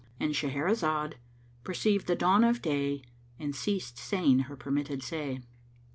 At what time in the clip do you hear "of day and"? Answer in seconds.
2.43-3.55